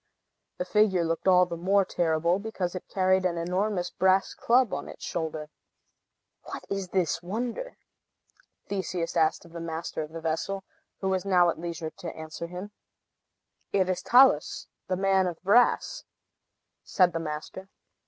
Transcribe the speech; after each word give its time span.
The 0.57 0.65
figure 0.65 1.05
looked 1.05 1.27
all 1.27 1.45
the 1.45 1.55
more 1.55 1.85
terrible 1.85 2.39
because 2.39 2.73
it 2.73 2.87
carried 2.89 3.23
an 3.23 3.37
enormous 3.37 3.91
brass 3.91 4.33
club 4.33 4.73
on 4.73 4.89
its 4.89 5.05
shoulder. 5.05 5.51
"What 6.45 6.65
is 6.71 6.87
this 6.89 7.21
wonder?" 7.21 7.77
Theseus 8.67 9.15
asked 9.15 9.45
of 9.45 9.51
the 9.51 9.59
master 9.59 10.01
of 10.01 10.11
the 10.11 10.19
vessel, 10.19 10.63
who 11.01 11.09
was 11.09 11.23
now 11.23 11.51
at 11.51 11.59
leisure 11.59 11.91
to 11.97 12.17
answer 12.17 12.47
him. 12.47 12.71
"It 13.71 13.87
is 13.89 14.01
Talus, 14.01 14.65
the 14.87 14.97
Man 14.97 15.27
of 15.27 15.39
Brass," 15.43 16.03
said 16.83 17.13
the 17.13 17.19
master. 17.19 17.69